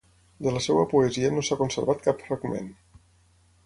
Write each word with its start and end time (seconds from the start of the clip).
De 0.47 0.53
la 0.55 0.61
seva 0.67 0.85
poesia 0.95 1.31
no 1.35 1.45
s'ha 1.51 1.59
conservat 1.61 2.05
cap 2.09 2.29
fragment. 2.31 2.77